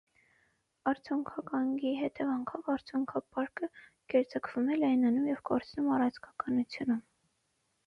[0.91, 3.71] Արցունքականգի հետևանքով արցունքապարկը
[4.15, 7.01] գերձգվում է, լայնանում և կորցնում առաձգականությունը։